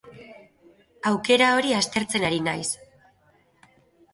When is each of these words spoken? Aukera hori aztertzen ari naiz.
Aukera 1.09 1.49
hori 1.57 1.75
aztertzen 1.81 2.25
ari 2.31 2.41
naiz. 2.49 2.67